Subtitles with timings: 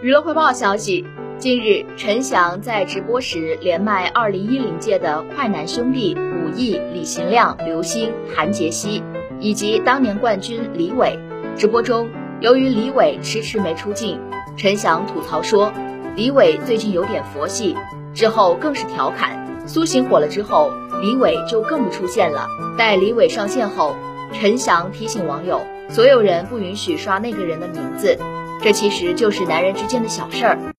[0.00, 1.04] 娱乐快报消息，
[1.38, 9.02] 近日陈翔在直播时连麦2010届的快男兄弟武艺、李行亮、刘星、韩杰希
[9.40, 11.18] 以及当年冠军李伟。
[11.56, 12.08] 直播中，
[12.40, 14.20] 由于李伟迟迟没出镜，
[14.56, 15.72] 陈翔吐槽说
[16.14, 17.76] 李伟最近有点佛系。
[18.14, 20.70] 之后更是调侃苏醒火了之后，
[21.02, 22.46] 李伟就更不出现了。
[22.78, 23.96] 待李伟上线后，
[24.32, 28.16] 陈翔提醒网友，所有人不允许刷那个人的名字。
[28.62, 30.77] 这其实就是男人之间的小事儿。